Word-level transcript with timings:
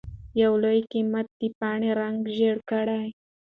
يو 0.41 0.51
لوی 0.63 0.79
قيامت 0.91 1.27
د 1.39 1.41
پاڼې 1.59 1.89
رنګ 1.99 2.17
ژېړ 2.35 2.57
کړ. 2.69 2.87